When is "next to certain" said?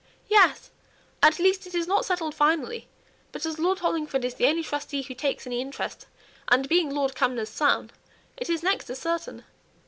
8.63-9.43